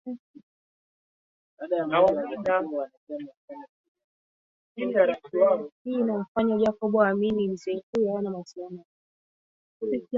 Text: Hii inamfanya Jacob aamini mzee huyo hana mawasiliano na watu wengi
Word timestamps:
Hii 4.75 4.83
inamfanya 5.83 6.57
Jacob 6.57 6.97
aamini 6.99 7.47
mzee 7.47 7.81
huyo 7.95 8.15
hana 8.15 8.29
mawasiliano 8.31 8.75
na 8.75 8.81
watu 8.81 8.85
wengi 9.91 10.07